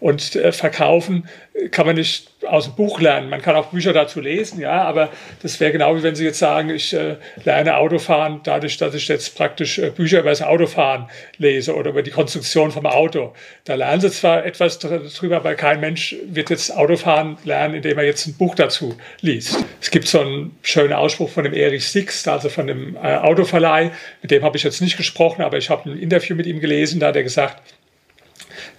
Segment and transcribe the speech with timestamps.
[0.00, 1.28] Und äh, verkaufen
[1.70, 3.28] kann man nicht aus dem Buch lernen.
[3.28, 5.10] Man kann auch Bücher dazu lesen, ja, aber
[5.42, 9.08] das wäre genau wie wenn Sie jetzt sagen, ich äh, lerne Autofahren dadurch, dass ich
[9.08, 11.06] jetzt praktisch äh, Bücher über das Autofahren
[11.38, 13.34] lese oder über die Konstruktion vom Auto.
[13.64, 18.04] Da lernen Sie zwar etwas drüber, aber kein Mensch wird jetzt Autofahren lernen, indem er
[18.04, 19.64] jetzt ein Buch dazu liest.
[19.80, 23.90] Es gibt so einen schönen Ausspruch von dem Erich Sixt, also von dem äh, Autoverleih,
[24.22, 27.00] mit dem habe ich jetzt nicht gesprochen, aber ich habe ein Interview mit ihm gelesen,
[27.00, 27.62] da hat er gesagt,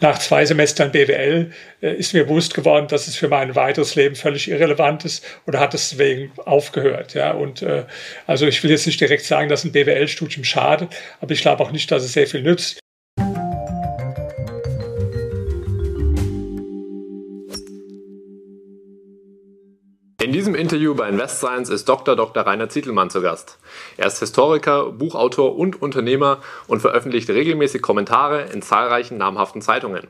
[0.01, 4.15] nach zwei Semestern BWL äh, ist mir bewusst geworden, dass es für mein weiteres Leben
[4.15, 7.13] völlig irrelevant ist oder hat deswegen aufgehört.
[7.13, 7.85] Ja, und äh,
[8.27, 10.89] also ich will jetzt nicht direkt sagen, dass ein BWL-Studium schadet,
[11.21, 12.81] aber ich glaube auch nicht, dass es sehr viel nützt.
[20.31, 22.15] In diesem Interview bei Invest Science ist Dr.
[22.15, 22.43] Dr.
[22.43, 23.57] Rainer Zietelmann zu Gast.
[23.97, 30.07] Er ist Historiker, Buchautor und Unternehmer und veröffentlicht regelmäßig Kommentare in zahlreichen namhaften Zeitungen.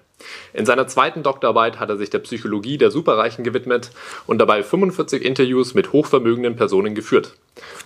[0.53, 3.89] In seiner zweiten Doktorarbeit hat er sich der Psychologie der Superreichen gewidmet
[4.27, 7.33] und dabei 45 Interviews mit hochvermögenden Personen geführt.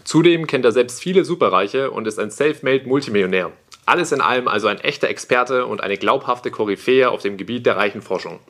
[0.03, 3.53] Zudem kennt er selbst viele Superreiche und ist ein self-made Multimillionär.
[3.85, 7.77] Alles in allem also ein echter Experte und eine glaubhafte Koryphäe auf dem Gebiet der
[7.77, 8.41] Reichenforschung.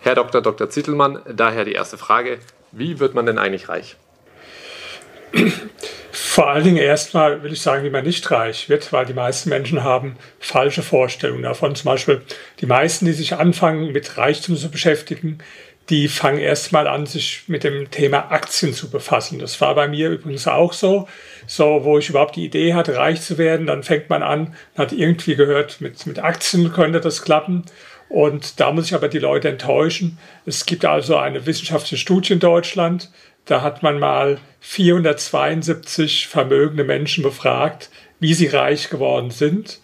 [0.00, 0.40] Herr Dr.
[0.40, 0.70] Dr.
[0.70, 2.40] Zittelmann, daher die erste Frage.
[2.72, 3.96] Wie wird man denn eigentlich reich?
[6.10, 9.50] Vor allen Dingen erstmal will ich sagen, wie man nicht reich wird, weil die meisten
[9.50, 11.74] Menschen haben falsche Vorstellungen davon.
[11.74, 12.22] Zum Beispiel
[12.60, 15.38] die meisten, die sich anfangen mit Reichtum zu beschäftigen,
[15.90, 19.38] die fangen erstmal an, sich mit dem Thema Aktien zu befassen.
[19.38, 21.08] Das war bei mir übrigens auch so.
[21.46, 24.92] So, wo ich überhaupt die Idee hatte, reich zu werden, dann fängt man an, hat
[24.92, 27.64] irgendwie gehört, mit, mit Aktien könnte das klappen.
[28.12, 30.18] Und da muss ich aber die Leute enttäuschen.
[30.44, 33.10] Es gibt also eine wissenschaftliche Studie in Deutschland.
[33.46, 37.88] Da hat man mal 472 vermögende Menschen befragt,
[38.20, 39.80] wie sie reich geworden sind.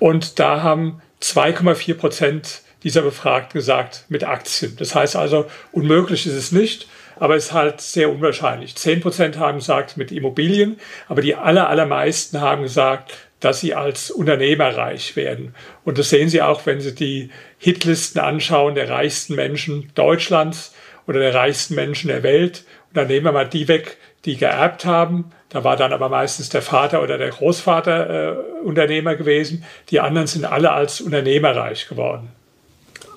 [0.00, 4.74] Und da haben 2,4 Prozent dieser Befragten gesagt mit Aktien.
[4.76, 8.74] Das heißt also, unmöglich ist es nicht, aber es ist halt sehr unwahrscheinlich.
[8.74, 14.10] 10 Prozent haben gesagt mit Immobilien, aber die aller, allermeisten haben gesagt dass sie als
[14.10, 15.54] Unternehmer reich werden.
[15.84, 20.74] Und das sehen Sie auch, wenn Sie die Hitlisten anschauen der reichsten Menschen Deutschlands
[21.06, 22.64] oder der reichsten Menschen der Welt.
[22.88, 25.30] Und dann nehmen wir mal die weg, die geerbt haben.
[25.48, 29.64] Da war dann aber meistens der Vater oder der Großvater äh, Unternehmer gewesen.
[29.90, 32.30] Die anderen sind alle als Unternehmer reich geworden.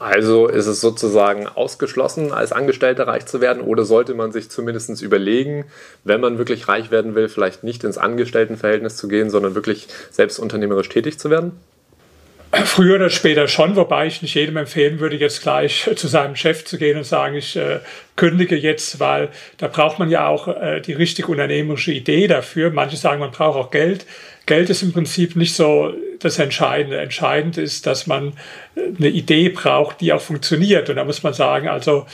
[0.02, 5.00] Also ist es sozusagen ausgeschlossen, als Angestellter reich zu werden oder sollte man sich zumindest
[5.00, 5.66] überlegen,
[6.04, 10.40] wenn man wirklich reich werden will, vielleicht nicht ins Angestelltenverhältnis zu gehen, sondern wirklich selbst
[10.40, 11.52] unternehmerisch tätig zu werden?
[12.52, 16.66] Früher oder später schon, wobei ich nicht jedem empfehlen würde, jetzt gleich zu seinem Chef
[16.66, 17.80] zu gehen und sagen, ich äh,
[18.16, 19.30] kündige jetzt, weil
[19.60, 22.72] da braucht man ja auch äh, die richtige unternehmerische Idee dafür.
[22.72, 24.08] Manche sagen, man braucht auch Geld.
[24.52, 27.00] Geld ist im Prinzip nicht so das Entscheidende.
[27.00, 28.34] Entscheidend ist, dass man
[28.76, 30.90] äh, eine Idee braucht, die auch funktioniert.
[30.90, 32.06] Und da muss man sagen, also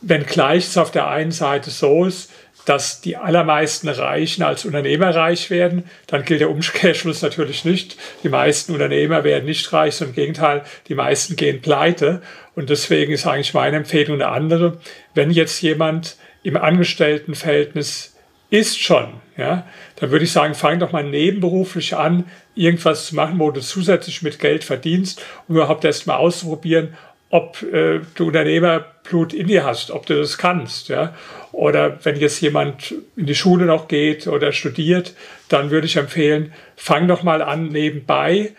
[0.00, 2.32] wenn gleich es auf der einen Seite so ist,
[2.64, 7.98] dass die allermeisten Reichen als Unternehmer reich werden, dann gilt der Umkehrschluss natürlich nicht.
[8.22, 12.22] Die meisten Unternehmer werden nicht reich, sondern im Gegenteil, die meisten gehen pleite.
[12.54, 14.78] Und deswegen ist eigentlich meine Empfehlung eine andere.
[15.12, 18.15] Wenn jetzt jemand im Angestelltenverhältnis
[18.50, 22.24] ist schon, ja, dann würde ich sagen, fang doch mal nebenberuflich an,
[22.54, 26.96] irgendwas zu machen, wo du zusätzlich mit Geld verdienst, um überhaupt erst mal auszuprobieren,
[27.28, 31.14] ob äh, du Unternehmerblut in dir hast, ob du das kannst, ja.
[31.52, 35.14] Oder wenn jetzt jemand in die Schule noch geht oder studiert,
[35.48, 38.54] dann würde ich empfehlen, fang doch mal an, nebenbei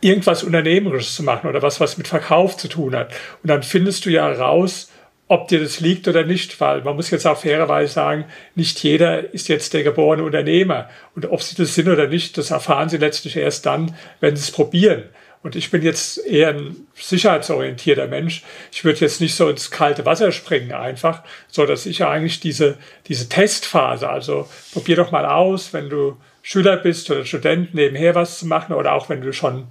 [0.00, 3.12] irgendwas Unternehmerisches zu machen oder was, was mit Verkauf zu tun hat.
[3.42, 4.90] Und dann findest du ja raus,
[5.28, 8.24] ob dir das liegt oder nicht, weil man muss jetzt auch fairerweise sagen,
[8.54, 10.88] nicht jeder ist jetzt der geborene Unternehmer.
[11.14, 14.42] Und ob sie das sind oder nicht, das erfahren sie letztlich erst dann, wenn sie
[14.42, 15.04] es probieren.
[15.42, 18.42] Und ich bin jetzt eher ein sicherheitsorientierter Mensch.
[18.72, 22.76] Ich würde jetzt nicht so ins kalte Wasser springen einfach, so dass ich eigentlich diese,
[23.06, 28.40] diese Testphase, also probier doch mal aus, wenn du Schüler bist oder Student, nebenher was
[28.40, 29.68] zu machen oder auch wenn du schon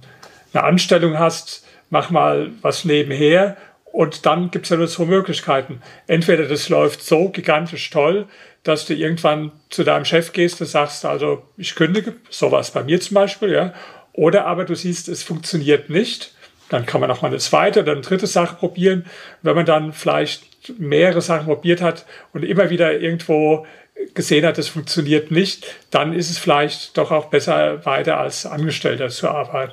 [0.54, 3.56] eine Anstellung hast, mach mal was nebenher
[3.98, 5.82] und dann gibt es ja nur zwei Möglichkeiten.
[6.06, 8.26] Entweder das läuft so gigantisch toll,
[8.62, 13.00] dass du irgendwann zu deinem Chef gehst und sagst, also ich kündige, sowas bei mir
[13.00, 13.74] zum Beispiel, ja,
[14.12, 16.32] oder aber du siehst, es funktioniert nicht.
[16.68, 19.04] Dann kann man noch mal eine zweite oder eine dritte Sache probieren.
[19.42, 20.44] Wenn man dann vielleicht
[20.78, 23.66] mehrere Sachen probiert hat und immer wieder irgendwo
[24.14, 29.08] gesehen hat, es funktioniert nicht, dann ist es vielleicht doch auch besser, weiter als Angestellter
[29.08, 29.72] zu arbeiten.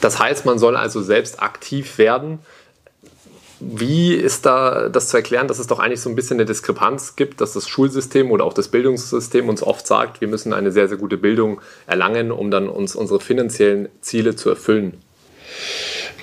[0.00, 2.38] Das heißt, man soll also selbst aktiv werden.
[3.60, 7.16] Wie ist da das zu erklären, dass es doch eigentlich so ein bisschen eine Diskrepanz
[7.16, 10.88] gibt, dass das Schulsystem oder auch das Bildungssystem uns oft sagt, wir müssen eine sehr,
[10.88, 15.02] sehr gute Bildung erlangen, um dann uns unsere finanziellen Ziele zu erfüllen?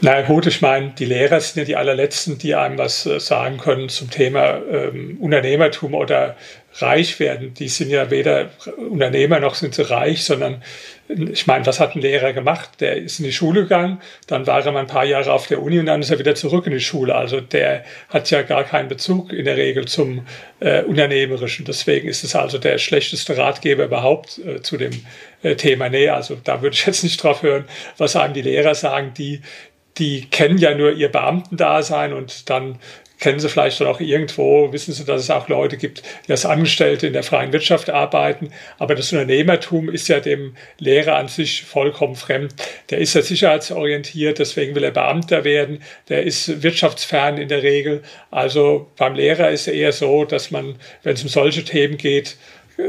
[0.01, 3.57] Na gut, ich meine, die Lehrer sind ja die allerletzten, die einem was äh, sagen
[3.57, 6.35] können zum Thema ähm, Unternehmertum oder
[6.79, 7.53] reich werden.
[7.53, 10.61] Die sind ja weder Unternehmer noch sind sie reich, sondern
[11.07, 12.81] ich meine, was hat ein Lehrer gemacht?
[12.81, 15.61] Der ist in die Schule gegangen, dann war er mal ein paar Jahre auf der
[15.61, 17.13] Uni und dann ist er wieder zurück in die Schule.
[17.13, 20.25] Also der hat ja gar keinen Bezug in der Regel zum
[20.59, 21.65] äh, Unternehmerischen.
[21.65, 25.05] Deswegen ist es also der schlechteste Ratgeber überhaupt äh, zu dem
[25.43, 25.89] äh, Thema.
[25.89, 27.65] Nee, also da würde ich jetzt nicht drauf hören,
[27.97, 29.41] was einem die Lehrer sagen, die
[29.97, 32.79] die kennen ja nur ihr Beamtendasein und dann
[33.19, 37.07] kennen Sie vielleicht auch irgendwo, wissen Sie, dass es auch Leute gibt, die als Angestellte
[37.07, 38.49] in der freien Wirtschaft arbeiten.
[38.77, 42.53] Aber das Unternehmertum ist ja dem Lehrer an sich vollkommen fremd.
[42.89, 45.81] Der ist ja sicherheitsorientiert, deswegen will er Beamter werden.
[46.09, 48.03] Der ist wirtschaftsfern in der Regel.
[48.31, 52.37] Also beim Lehrer ist es eher so, dass man, wenn es um solche Themen geht,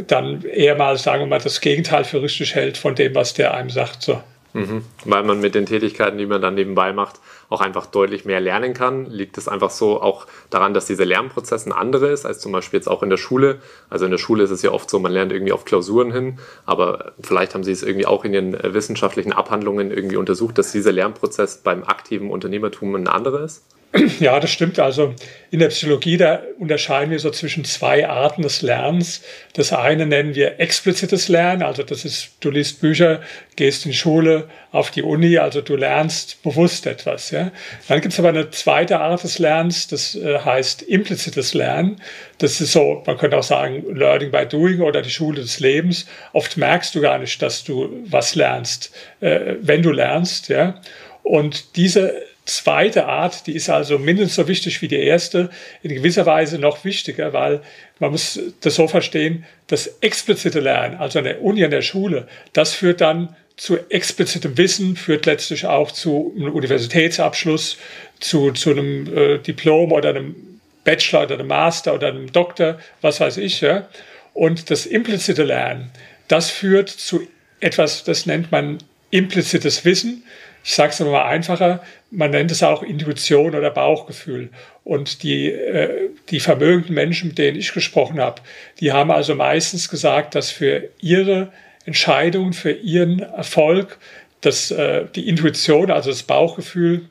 [0.08, 3.55] dann eher mal, sagen wir mal, das Gegenteil für richtig hält von dem, was der
[3.55, 4.02] einem sagt.
[4.02, 4.20] So.
[4.56, 4.84] Mhm.
[5.04, 7.20] Weil man mit den Tätigkeiten, die man dann nebenbei macht,
[7.50, 9.06] auch einfach deutlich mehr lernen kann.
[9.06, 12.78] Liegt es einfach so auch daran, dass dieser Lernprozess ein anderer ist, als zum Beispiel
[12.78, 13.60] jetzt auch in der Schule.
[13.90, 16.38] Also in der Schule ist es ja oft so, man lernt irgendwie auf Klausuren hin,
[16.64, 20.72] aber vielleicht haben Sie es irgendwie auch in Ihren äh, wissenschaftlichen Abhandlungen irgendwie untersucht, dass
[20.72, 23.62] dieser Lernprozess beim aktiven Unternehmertum ein anderer ist?
[24.20, 24.78] Ja, das stimmt.
[24.78, 25.14] Also
[25.50, 29.22] in der Psychologie, da unterscheiden wir so zwischen zwei Arten des Lernens.
[29.54, 31.62] Das eine nennen wir explizites Lernen.
[31.62, 33.20] Also das ist, du liest Bücher,
[33.56, 37.31] gehst in die Schule, auf die Uni, also du lernst bewusst etwas.
[37.31, 37.50] Ja?
[37.88, 41.96] Dann gibt es aber eine zweite Art des Lernens, das äh, heißt implizites Lernen.
[42.38, 46.06] Das ist so, man könnte auch sagen, Learning by Doing oder die Schule des Lebens.
[46.32, 50.49] Oft merkst du gar nicht, dass du was lernst, äh, wenn du lernst.
[50.49, 50.81] Ja?
[51.22, 52.12] Und diese
[52.46, 55.50] zweite Art, die ist also mindestens so wichtig wie die erste,
[55.82, 57.60] in gewisser Weise noch wichtiger, weil
[57.98, 62.28] man muss das so verstehen, das explizite Lernen, also an der Uni, an der Schule,
[62.52, 67.78] das führt dann zu explizitem Wissen, führt letztlich auch zu einem Universitätsabschluss,
[68.20, 73.20] zu, zu einem äh, Diplom oder einem Bachelor oder einem Master oder einem Doktor, was
[73.20, 73.60] weiß ich.
[73.62, 73.88] Ja?
[74.34, 75.90] Und das implizite Lernen,
[76.28, 77.26] das führt zu
[77.60, 78.78] etwas, das nennt man
[79.10, 80.25] implizites Wissen
[80.66, 81.80] ich sage es mal einfacher,
[82.10, 84.50] man nennt es auch Intuition oder Bauchgefühl.
[84.82, 88.42] Und die, äh, die vermögenden Menschen, mit denen ich gesprochen habe,
[88.80, 91.52] die haben also meistens gesagt, dass für ihre
[91.84, 93.98] Entscheidung, für ihren Erfolg,
[94.40, 97.02] dass äh, die Intuition, also das Bauchgefühl,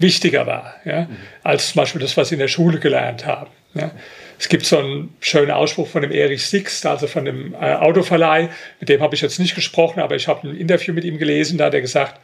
[0.00, 1.16] wichtiger war, ja, mhm.
[1.44, 3.50] als zum Beispiel das, was sie in der Schule gelernt haben.
[3.74, 3.92] Ja.
[4.36, 8.48] Es gibt so einen schönen Ausspruch von dem Erich Sixt, also von dem äh, Autoverleih,
[8.80, 11.56] mit dem habe ich jetzt nicht gesprochen, aber ich habe ein Interview mit ihm gelesen,
[11.56, 12.20] da hat er gesagt,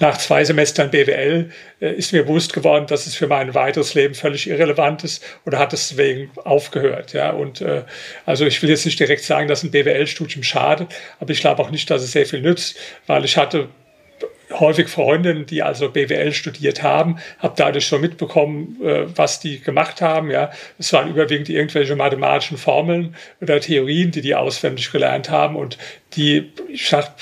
[0.00, 1.50] nach zwei Semestern BWL
[1.80, 5.58] äh, ist mir bewusst geworden, dass es für mein weiteres Leben völlig irrelevant ist oder
[5.58, 7.12] hat deswegen aufgehört.
[7.12, 7.82] Ja, und äh,
[8.26, 10.88] also ich will jetzt nicht direkt sagen, dass ein BWL-Studium schadet,
[11.20, 13.68] aber ich glaube auch nicht, dass es sehr viel nützt, weil ich hatte
[14.58, 20.00] häufig Freundinnen, die also BWL studiert haben, habe dadurch schon mitbekommen, äh, was die gemacht
[20.00, 20.30] haben.
[20.30, 25.78] Ja, es waren überwiegend irgendwelche mathematischen Formeln oder Theorien, die die auswendig gelernt haben und
[26.14, 27.12] die, ich sag,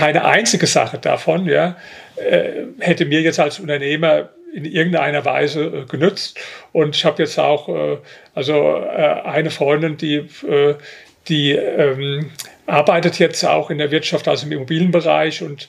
[0.00, 1.76] keine einzige Sache davon ja,
[2.16, 6.38] äh, hätte mir jetzt als Unternehmer in irgendeiner Weise äh, genützt.
[6.72, 7.98] Und ich habe jetzt auch äh,
[8.34, 10.26] also eine Freundin, die,
[11.28, 12.30] die ähm,
[12.66, 15.68] arbeitet jetzt auch in der Wirtschaft, also im Immobilienbereich und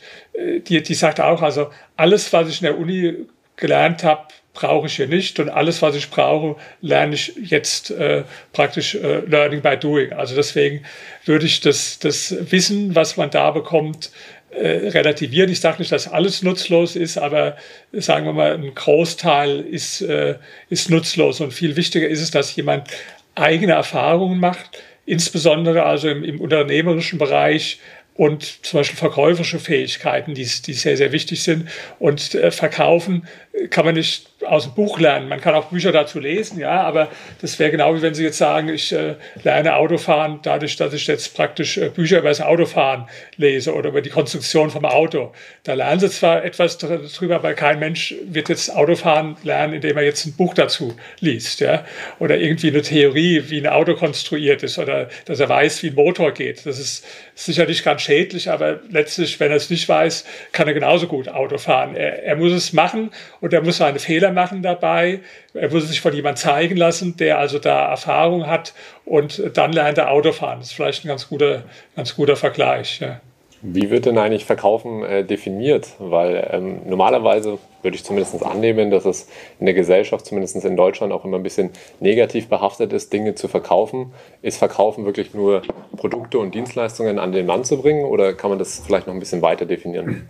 [0.67, 3.25] die, die sagt auch, also alles, was ich in der Uni
[3.57, 8.23] gelernt habe, brauche ich hier nicht und alles, was ich brauche, lerne ich jetzt äh,
[8.51, 10.13] praktisch äh, Learning by Doing.
[10.13, 10.83] Also deswegen
[11.25, 14.11] würde ich das, das Wissen, was man da bekommt,
[14.51, 15.49] äh, relativieren.
[15.49, 17.55] Ich sage nicht, dass alles nutzlos ist, aber
[17.93, 20.35] sagen wir mal, ein Großteil ist, äh,
[20.69, 22.89] ist nutzlos und viel wichtiger ist es, dass jemand
[23.35, 27.79] eigene Erfahrungen macht, insbesondere also im, im unternehmerischen Bereich
[28.13, 31.69] und zum Beispiel verkäuferische Fähigkeiten, die, die sehr, sehr wichtig sind.
[31.97, 33.27] Und äh, verkaufen
[33.69, 35.27] kann man nicht aus dem Buch lernen.
[35.27, 37.09] Man kann auch Bücher dazu lesen, ja, aber
[37.41, 41.05] das wäre genau wie wenn Sie jetzt sagen, ich äh, lerne Autofahren dadurch, dass ich
[41.07, 45.33] jetzt praktisch äh, Bücher über das Autofahren lese oder über die Konstruktion vom Auto.
[45.63, 50.03] Da lernen Sie zwar etwas drüber, aber kein Mensch wird jetzt Autofahren lernen, indem er
[50.03, 51.85] jetzt ein Buch dazu liest, ja,
[52.19, 55.95] oder irgendwie eine Theorie, wie ein Auto konstruiert ist oder dass er weiß, wie ein
[55.95, 56.65] Motor geht.
[56.65, 57.05] Das ist
[57.35, 61.57] sicherlich ganz schädlich, aber letztlich, wenn er es nicht weiß, kann er genauso gut Auto
[61.57, 61.95] fahren.
[61.95, 65.19] Er, er muss es machen und er muss seine Fehler machen dabei.
[65.53, 69.97] Er muss sich von jemandem zeigen lassen, der also da Erfahrung hat und dann lernt
[69.97, 70.59] er Auto fahren.
[70.59, 71.63] Das ist vielleicht ein ganz guter,
[71.95, 72.99] ganz guter Vergleich.
[73.01, 73.19] Ja.
[73.63, 75.89] Wie wird denn eigentlich Verkaufen äh, definiert?
[75.99, 79.27] Weil ähm, normalerweise würde ich zumindest annehmen, dass es
[79.59, 81.69] in der Gesellschaft, zumindest in Deutschland, auch immer ein bisschen
[81.99, 84.13] negativ behaftet ist, Dinge zu verkaufen.
[84.41, 85.61] Ist Verkaufen wirklich nur
[85.95, 89.19] Produkte und Dienstleistungen an den Mann zu bringen oder kann man das vielleicht noch ein
[89.19, 90.27] bisschen weiter definieren?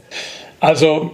[0.59, 1.11] Also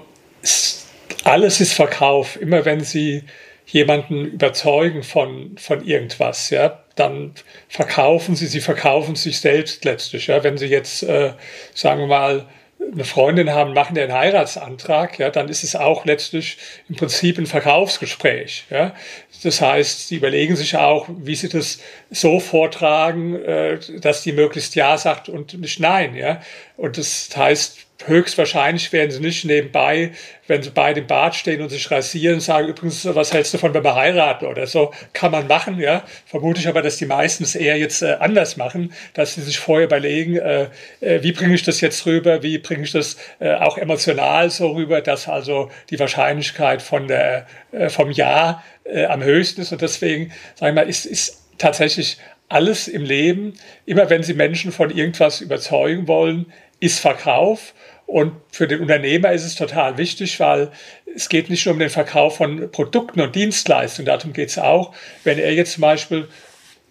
[1.27, 2.39] alles ist Verkauf.
[2.39, 3.23] Immer wenn Sie
[3.65, 7.33] jemanden überzeugen von, von irgendwas, ja, dann
[7.67, 10.27] verkaufen Sie, Sie verkaufen sich selbst letztlich.
[10.27, 10.43] Ja.
[10.43, 11.33] Wenn Sie jetzt, äh,
[11.73, 12.45] sagen wir mal,
[12.79, 16.57] eine Freundin haben, machen einen Heiratsantrag, ja, dann ist es auch letztlich
[16.87, 18.65] im Prinzip ein Verkaufsgespräch.
[18.69, 18.95] Ja.
[19.43, 21.79] Das heißt, sie überlegen sich auch, wie sie das
[22.11, 26.15] so vortragen, äh, dass die möglichst Ja sagt und nicht Nein.
[26.15, 26.41] Ja.
[26.77, 30.11] Und das heißt, höchstwahrscheinlich werden sie nicht nebenbei,
[30.47, 33.73] wenn sie bei dem Bad stehen und sich rasieren, sagen übrigens, was hältst du von
[33.73, 34.45] wenn wir heiraten?
[34.45, 36.03] Oder so, kann man machen, ja.
[36.25, 39.59] Vermute ich aber, dass die meisten es eher jetzt äh, anders machen, dass sie sich
[39.59, 40.67] vorher überlegen, äh,
[41.01, 44.71] äh, wie bringe ich das jetzt rüber, wie bringe ich das äh, auch emotional so
[44.71, 48.63] rüber, dass also die Wahrscheinlichkeit von der, äh, vom Ja
[49.09, 49.73] am höchsten ist.
[49.73, 53.53] Und deswegen, sagen wir mal, ist, ist tatsächlich alles im Leben,
[53.85, 56.45] immer wenn Sie Menschen von irgendwas überzeugen wollen,
[56.79, 57.73] ist Verkauf.
[58.05, 60.71] Und für den Unternehmer ist es total wichtig, weil
[61.13, 64.93] es geht nicht nur um den Verkauf von Produkten und Dienstleistungen, darum geht es auch,
[65.25, 66.27] wenn er jetzt zum Beispiel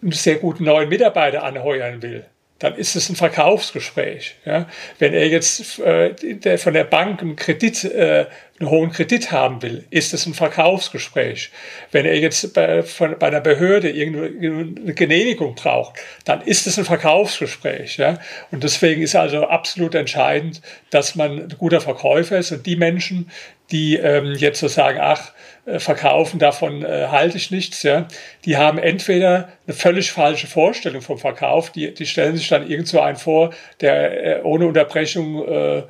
[0.01, 2.25] einen sehr guten neuen Mitarbeiter anheuern will
[2.59, 4.35] dann ist es ein Verkaufsgespräch.
[4.45, 4.67] Ja?
[4.99, 8.25] Wenn er jetzt äh, von der Bank einen Kredit, äh,
[8.59, 11.51] einen hohen Kredit haben will, ist es ein Verkaufsgespräch.
[11.91, 16.85] Wenn er jetzt bei, von, bei einer Behörde irgendeine Genehmigung braucht, dann ist es ein
[16.85, 17.97] Verkaufsgespräch.
[17.97, 18.19] Ja?
[18.51, 23.29] Und deswegen ist also absolut entscheidend, dass man ein guter Verkäufer ist und die Menschen,
[23.71, 25.33] die ähm, jetzt so sagen, ach,
[25.79, 27.83] verkaufen, davon äh, halte ich nichts.
[27.83, 28.07] Ja.
[28.45, 32.87] Die haben entweder eine völlig falsche Vorstellung vom Verkauf, die, die stellen sich dann irgend
[32.87, 35.83] so einen vor, der äh, ohne Unterbrechung äh,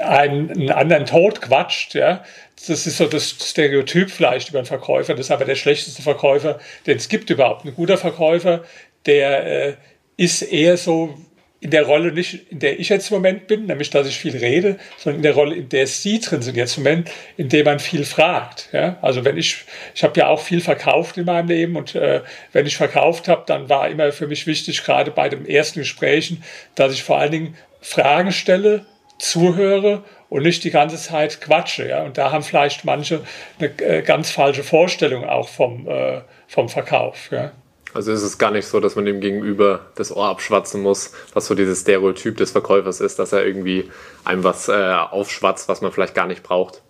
[0.00, 1.94] einen, einen anderen Tod quatscht.
[1.94, 2.22] Ja.
[2.66, 5.14] Das ist so das Stereotyp vielleicht über einen Verkäufer.
[5.14, 7.64] Das ist aber der schlechteste Verkäufer, den es gibt überhaupt.
[7.64, 8.62] Ein guter Verkäufer,
[9.06, 9.74] der äh,
[10.16, 11.16] ist eher so
[11.60, 14.36] in der Rolle nicht, in der ich jetzt im Moment bin, nämlich dass ich viel
[14.36, 17.64] rede, sondern in der Rolle, in der Sie drin sind jetzt im Moment, in der
[17.64, 18.68] man viel fragt.
[18.72, 18.98] Ja?
[19.02, 22.22] Also wenn ich, ich habe ja auch viel verkauft in meinem Leben und äh,
[22.52, 26.44] wenn ich verkauft habe, dann war immer für mich wichtig, gerade bei den ersten Gesprächen,
[26.76, 28.86] dass ich vor allen Dingen Fragen stelle,
[29.18, 31.88] zuhöre und nicht die ganze Zeit quatsche.
[31.88, 32.04] Ja?
[32.04, 33.22] Und da haben vielleicht manche
[33.58, 37.30] eine äh, ganz falsche Vorstellung auch vom, äh, vom Verkauf.
[37.32, 37.50] Ja?
[37.94, 41.46] Also ist es gar nicht so, dass man dem Gegenüber das Ohr abschwatzen muss, was
[41.46, 43.90] so dieses Stereotyp des Verkäufers ist, dass er irgendwie
[44.24, 46.82] einem was äh, aufschwatzt, was man vielleicht gar nicht braucht.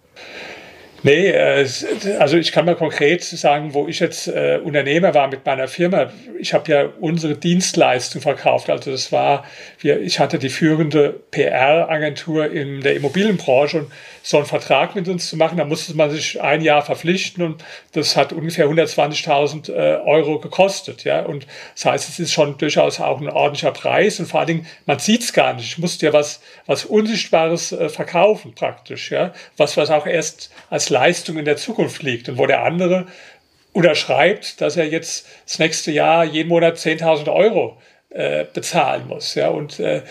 [1.05, 1.67] Nee, äh,
[2.19, 6.11] also ich kann mal konkret sagen, wo ich jetzt äh, Unternehmer war mit meiner Firma.
[6.41, 8.69] Ich habe ja unsere Dienstleistung verkauft.
[8.69, 9.45] Also das war,
[9.81, 15.37] ich hatte die führende PR-Agentur in der Immobilienbranche und so einen Vertrag mit uns zu
[15.37, 20.39] machen, da musste man sich ein Jahr verpflichten und das hat ungefähr 120.000 äh, Euro
[20.39, 21.05] gekostet.
[21.05, 21.23] Ja?
[21.23, 24.67] Und das heißt, es ist schon durchaus auch ein ordentlicher Preis und vor allen Dingen,
[24.85, 25.67] man sieht es gar nicht.
[25.67, 29.33] Ich musste ja was, was Unsichtbares verkaufen praktisch, ja?
[29.57, 33.07] was, was auch erst als Leistung in der Zukunft liegt und wo der andere
[33.73, 37.79] unterschreibt, dass er jetzt das nächste Jahr jeden Monat 10.000 Euro
[38.11, 39.35] äh, bezahlen muss.
[39.35, 39.49] Ja?
[39.49, 40.03] Und äh,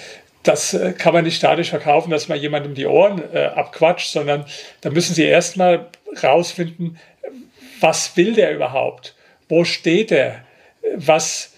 [0.43, 4.45] das äh, kann man nicht dadurch verkaufen, dass man jemandem die Ohren äh, abquatscht, sondern
[4.81, 5.87] da müssen Sie erstmal
[6.23, 6.97] rausfinden,
[7.79, 9.15] was will der überhaupt?
[9.49, 10.43] Wo steht er?
[10.95, 11.53] Was,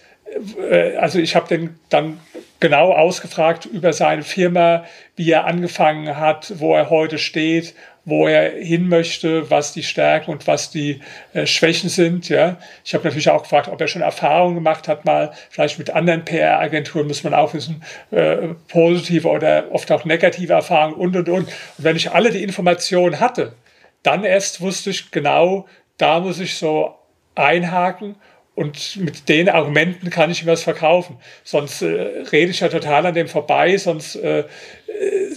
[0.70, 2.20] äh, also ich habe den dann
[2.58, 4.84] genau ausgefragt über seine Firma,
[5.16, 7.74] wie er angefangen hat, wo er heute steht
[8.04, 11.00] wo er hin möchte, was die Stärken und was die
[11.32, 12.28] äh, Schwächen sind.
[12.28, 15.90] Ja, ich habe natürlich auch gefragt, ob er schon Erfahrungen gemacht hat, mal vielleicht mit
[15.90, 18.36] anderen PR-Agenturen muss man auch wissen, äh,
[18.68, 21.38] positive oder oft auch negative Erfahrungen und und und.
[21.40, 23.54] Und wenn ich alle die Informationen hatte,
[24.02, 25.66] dann erst wusste ich genau,
[25.98, 26.94] da muss ich so
[27.34, 28.16] einhaken
[28.54, 31.16] und mit den Argumenten kann ich ihm was verkaufen.
[31.44, 31.86] Sonst äh,
[32.32, 34.44] rede ich ja total an dem vorbei, sonst äh,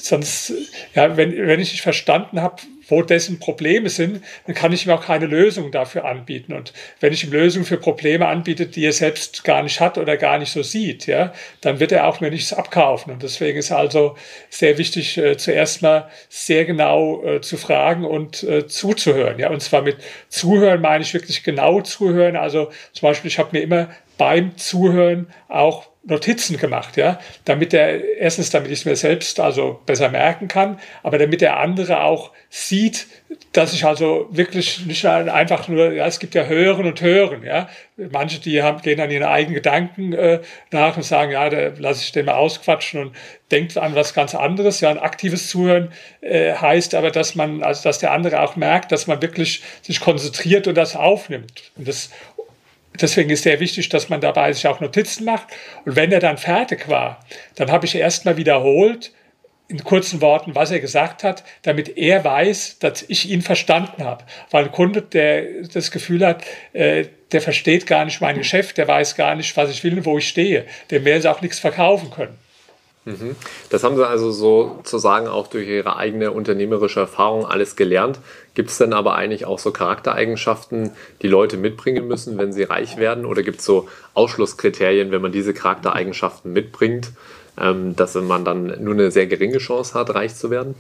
[0.03, 0.53] sonst,
[0.95, 2.61] ja, wenn, wenn ich nicht verstanden habe,
[2.93, 6.53] wo dessen Probleme sind, dann kann ich ihm auch keine Lösung dafür anbieten.
[6.53, 10.15] Und wenn ich ihm Lösungen für Probleme anbiete, die er selbst gar nicht hat oder
[10.15, 13.11] gar nicht so sieht, ja, dann wird er auch mir nichts abkaufen.
[13.11, 14.15] Und deswegen ist also
[14.49, 19.39] sehr wichtig, äh, zuerst mal sehr genau äh, zu fragen und äh, zuzuhören.
[19.39, 19.97] Ja, und zwar mit
[20.29, 22.35] Zuhören meine ich wirklich genau zuhören.
[22.35, 28.17] Also zum Beispiel, ich habe mir immer beim Zuhören auch Notizen gemacht, ja, damit der,
[28.17, 32.31] erstens, damit ich es mir selbst also besser merken kann, aber damit der andere auch
[32.49, 32.82] sieht,
[33.51, 37.69] dass ich also wirklich nicht einfach nur, ja, es gibt ja Hören und Hören, ja.
[37.97, 42.03] Manche, die haben, gehen an ihren eigenen Gedanken äh, nach und sagen, ja, da lasse
[42.03, 43.15] ich den mal ausquatschen und
[43.51, 44.81] denkt an was ganz anderes.
[44.81, 48.91] Ja, ein aktives Zuhören äh, heißt aber, dass man, also dass der andere auch merkt,
[48.91, 51.71] dass man wirklich sich konzentriert und das aufnimmt.
[51.75, 52.09] Und das
[53.01, 55.47] Deswegen ist sehr wichtig, dass man dabei sich auch Notizen macht.
[55.85, 57.25] Und wenn er dann fertig war,
[57.55, 59.11] dann habe ich erstmal wiederholt,
[59.67, 64.23] in kurzen Worten, was er gesagt hat, damit er weiß, dass ich ihn verstanden habe.
[64.51, 66.43] Weil ein Kunde, der das Gefühl hat,
[66.73, 70.05] äh, der versteht gar nicht mein Geschäft, der weiß gar nicht, was ich will und
[70.05, 72.37] wo ich stehe, dem werden sie auch nichts verkaufen können.
[73.05, 73.35] Mhm.
[73.69, 78.19] Das haben Sie also sozusagen auch durch Ihre eigene unternehmerische Erfahrung alles gelernt.
[78.53, 80.91] Gibt es denn aber eigentlich auch so Charaktereigenschaften,
[81.21, 83.25] die Leute mitbringen müssen, wenn sie reich werden?
[83.25, 87.11] Oder gibt es so Ausschlusskriterien, wenn man diese Charaktereigenschaften mitbringt,
[87.55, 90.75] dass man dann nur eine sehr geringe Chance hat, reich zu werden?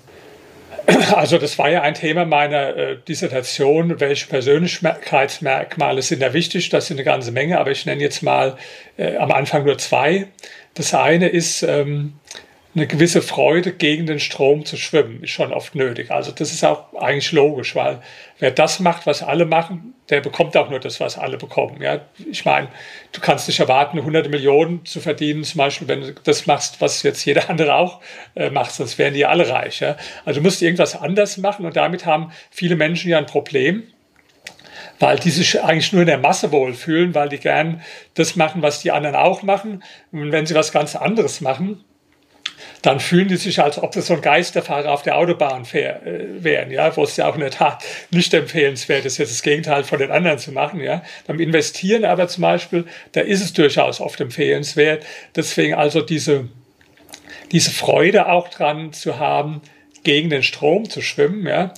[1.15, 6.69] Also das war ja ein Thema meiner äh, Dissertation, welche Persönlichkeitsmerkmale sind da wichtig.
[6.69, 8.57] Das sind eine ganze Menge, aber ich nenne jetzt mal
[8.97, 10.27] äh, am Anfang nur zwei.
[10.73, 12.13] Das eine ist ähm,
[12.75, 16.09] eine gewisse Freude, gegen den Strom zu schwimmen, ist schon oft nötig.
[16.09, 18.01] Also das ist auch eigentlich logisch, weil
[18.39, 21.81] wer das macht, was alle machen, der bekommt auch nur das, was alle bekommen.
[21.81, 22.01] Ja,
[22.31, 22.69] ich meine,
[23.11, 27.03] du kannst nicht erwarten, hunderte Millionen zu verdienen, zum Beispiel, wenn du das machst, was
[27.03, 28.01] jetzt jeder andere auch
[28.35, 29.79] äh, macht, sonst wären die alle reich.
[29.79, 29.95] Ja?
[30.25, 33.83] Also du musst irgendwas anders machen und damit haben viele Menschen ja ein Problem
[34.99, 37.81] weil die sich eigentlich nur in der Masse wohlfühlen, weil die gern
[38.13, 39.83] das machen, was die anderen auch machen.
[40.11, 41.83] Und wenn sie was ganz anderes machen,
[42.83, 45.95] dann fühlen die sich, als ob sie so ein Geisterfahrer auf der Autobahn äh,
[46.43, 49.83] wären, ja, wo es ja auch in der Tat nicht empfehlenswert ist, jetzt das Gegenteil
[49.85, 51.01] von den anderen zu machen, ja.
[51.25, 55.05] Beim Investieren aber zum Beispiel, da ist es durchaus oft empfehlenswert.
[55.35, 56.49] Deswegen also diese,
[57.51, 59.61] diese Freude auch dran zu haben,
[60.03, 61.73] gegen den Strom zu schwimmen, ja.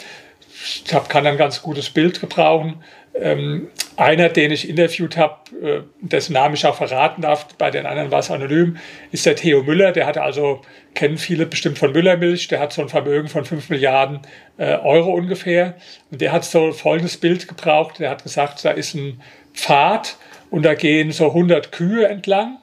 [0.85, 2.83] Ich hab, kann ein ganz gutes Bild gebrauchen.
[3.17, 7.85] Ähm, einer, den ich interviewt habe, äh, dessen Namen ich auch verraten darf, bei den
[7.85, 8.77] anderen war es anonym,
[9.11, 9.93] ist der Theo Müller.
[9.93, 10.61] Der hatte also,
[10.95, 14.19] kennen viele bestimmt von Müllermilch, der hat so ein Vermögen von 5 Milliarden
[14.57, 15.75] äh, Euro ungefähr.
[16.11, 17.99] Und der hat so folgendes Bild gebraucht.
[17.99, 19.21] Der hat gesagt, da ist ein
[19.53, 20.17] Pfad
[20.49, 22.57] und da gehen so 100 Kühe entlang.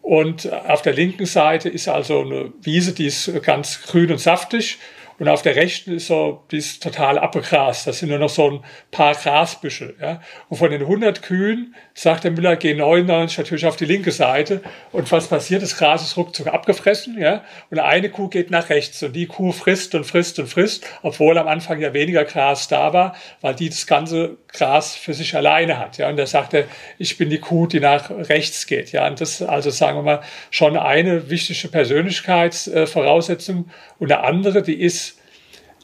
[0.00, 4.78] Und auf der linken Seite ist also eine Wiese, die ist ganz grün und saftig.
[5.18, 7.88] Und auf der rechten ist so, die ist total abgegrast.
[7.88, 8.60] Das sind nur noch so ein
[8.92, 9.96] paar Grasbüschel.
[10.00, 10.20] Ja.
[10.48, 14.62] Und von den 100 Kühen, sagt der Müller, gehen 99 natürlich auf die linke Seite.
[14.92, 15.62] Und was passiert?
[15.62, 17.18] Das Gras ist ruckzuck abgefressen.
[17.18, 17.42] Ja.
[17.70, 19.02] Und eine Kuh geht nach rechts.
[19.02, 22.92] Und die Kuh frisst und frisst und frisst, obwohl am Anfang ja weniger Gras da
[22.92, 25.98] war, weil die das ganze Gras für sich alleine hat.
[25.98, 26.08] Ja.
[26.08, 28.92] Und da sagt er, ich bin die Kuh, die nach rechts geht.
[28.92, 29.08] Ja.
[29.08, 30.20] Und das ist also, sagen wir mal,
[30.52, 33.68] schon eine wichtige Persönlichkeitsvoraussetzung.
[33.98, 35.07] Und eine andere, die ist,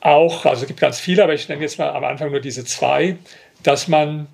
[0.05, 2.65] auch, also es gibt ganz viele, aber ich nenne jetzt mal am Anfang nur diese
[2.65, 3.17] zwei,
[3.63, 4.29] dass man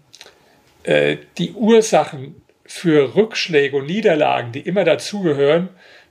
[0.83, 5.69] äh, die Ursachen für Rückschläge und Niederlagen, die immer dazugehören,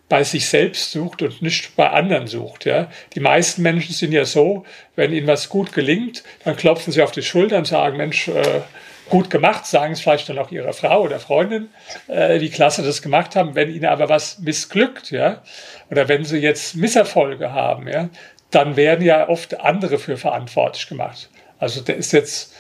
[0.08, 2.66] bei sich selbst sucht und nicht bei anderen sucht.
[2.66, 2.90] Ja?
[3.14, 7.12] Die meisten Menschen sind ja so, wenn ihnen was gut gelingt, dann klopfen sie auf
[7.12, 8.62] die Schulter und sagen, Mensch, äh,
[9.10, 11.70] gut gemacht, sagen es vielleicht dann auch ihrer Frau oder Freundin,
[12.08, 13.56] äh, wie klasse das gemacht haben.
[13.56, 15.42] Wenn ihnen aber was missglückt, ja,
[15.90, 18.10] oder wenn sie jetzt Misserfolge haben, ja,
[18.52, 21.30] dann werden ja oft andere für verantwortlich gemacht.
[21.60, 22.54] Also der ist jetzt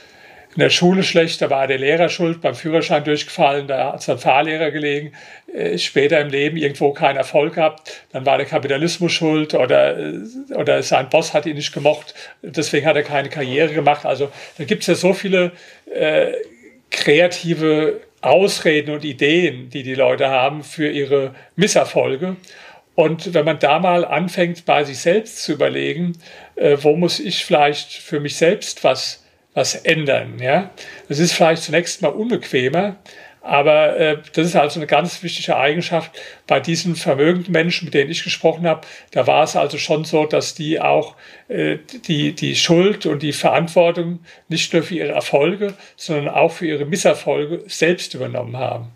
[0.55, 4.09] in der Schule schlecht, da war der Lehrer schuld, beim Führerschein durchgefallen, da hat es
[4.09, 5.13] ein Fahrlehrer gelegen,
[5.53, 10.53] äh, später im Leben irgendwo keinen Erfolg gehabt, dann war der Kapitalismus schuld oder, äh,
[10.55, 14.05] oder sein Boss hat ihn nicht gemocht, deswegen hat er keine Karriere gemacht.
[14.05, 15.51] Also da gibt es ja so viele
[15.93, 16.31] äh,
[16.89, 22.35] kreative Ausreden und Ideen, die die Leute haben für ihre Misserfolge.
[22.99, 26.17] Und wenn man da mal anfängt, bei sich selbst zu überlegen,
[26.57, 30.71] äh, wo muss ich vielleicht für mich selbst was, was ändern, ja,
[31.07, 32.97] das ist vielleicht zunächst mal unbequemer,
[33.39, 36.11] aber äh, das ist also eine ganz wichtige Eigenschaft
[36.45, 38.81] bei diesen vermögenden Menschen, mit denen ich gesprochen habe.
[39.11, 41.15] Da war es also schon so, dass die auch
[41.47, 46.67] äh, die, die Schuld und die Verantwortung nicht nur für ihre Erfolge, sondern auch für
[46.67, 48.91] ihre Misserfolge selbst übernommen haben.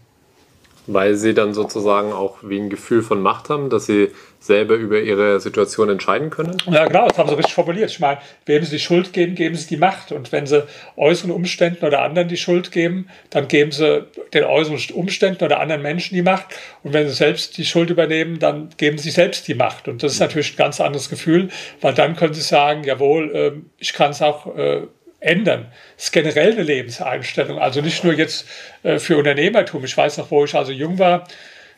[0.85, 4.99] Weil sie dann sozusagen auch wie ein Gefühl von Macht haben, dass sie selber über
[4.99, 6.57] ihre Situation entscheiden können?
[6.69, 7.89] Ja, genau, das haben sie richtig formuliert.
[7.89, 10.11] Ich meine, wem sie die Schuld geben, geben sie die Macht.
[10.11, 10.67] Und wenn sie
[10.97, 15.81] äußeren Umständen oder anderen die Schuld geben, dann geben sie den äußeren Umständen oder anderen
[15.81, 16.47] Menschen die Macht.
[16.83, 19.87] Und wenn sie selbst die Schuld übernehmen, dann geben sie selbst die Macht.
[19.87, 23.69] Und das ist natürlich ein ganz anderes Gefühl, weil dann können sie sagen, jawohl, ähm,
[23.77, 24.81] ich kann es auch äh,
[25.23, 25.71] ändern.
[25.95, 28.47] Das ist generell eine Lebenseinstellung, also nicht nur jetzt
[28.83, 29.83] äh, für Unternehmertum.
[29.83, 31.27] Ich weiß noch, wo ich also jung war,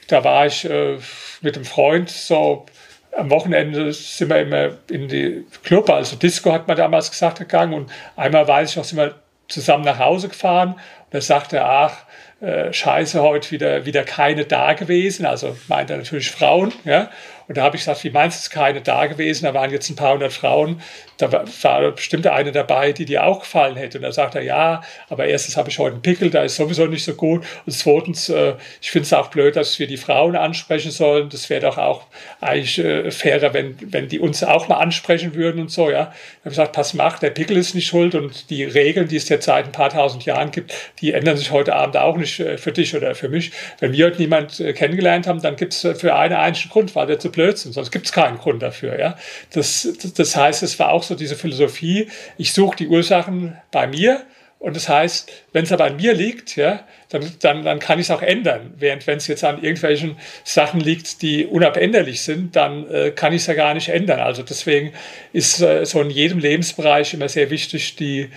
[0.08, 0.97] da war ich äh,
[1.41, 2.65] mit einem Freund so.
[3.12, 7.73] Am Wochenende sind wir immer in die Club, also Disco hat man damals gesagt, gegangen.
[7.73, 9.15] Und einmal weiß ich noch, sind wir
[9.47, 10.73] zusammen nach Hause gefahren.
[10.73, 12.05] Und er sagte, ach,
[12.41, 17.10] äh, scheiße, heute wieder, wieder keine da gewesen, also meint er natürlich Frauen, ja,
[17.47, 19.45] Und da habe ich gesagt, wie meinst du, es keine da gewesen?
[19.45, 20.81] Da waren jetzt ein paar hundert Frauen.
[21.17, 23.99] Da war, bestimmt eine dabei, die dir auch gefallen hätte.
[23.99, 26.88] Und da sagt er, ja, aber erstens habe ich heute einen Pickel, da ist sowieso
[26.88, 27.45] nicht so gut.
[27.65, 31.29] Und zweitens, äh, ich finde es auch blöd, dass wir die Frauen ansprechen sollen.
[31.29, 32.03] Das wäre doch auch
[32.41, 36.12] eigentlich äh, fairer, wenn, wenn die uns auch mal ansprechen würden und so, ja.
[36.41, 39.45] Habe gesagt, pass mach, der Pickel ist nicht schuld und die Regeln, die es jetzt
[39.45, 42.71] seit ein paar tausend Jahren gibt, die ändern sich heute Abend auch nicht äh, für
[42.71, 43.51] dich oder für mich.
[43.79, 47.19] Wenn wir heute niemand kennengelernt haben, dann gibt es für einen einzigen Grund, weil wir
[47.19, 49.17] zu blöd sind, sonst gibt es keinen Grund dafür, ja.
[49.53, 54.25] Das, das heißt, es war auch so diese Philosophie, ich suche die Ursachen bei mir
[54.65, 58.07] und das heißt, wenn es aber an mir liegt, ja, dann, dann, dann kann ich
[58.07, 58.73] es auch ändern.
[58.77, 63.41] Während wenn es jetzt an irgendwelchen Sachen liegt, die unabänderlich sind, dann äh, kann ich
[63.41, 64.21] es ja gar nicht ändern.
[64.21, 64.91] Also deswegen
[65.33, 68.29] ist äh, so in jedem Lebensbereich immer sehr wichtig, die,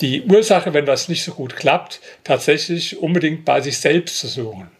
[0.00, 4.75] die Ursache, wenn was nicht so gut klappt, tatsächlich unbedingt bei sich selbst zu suchen.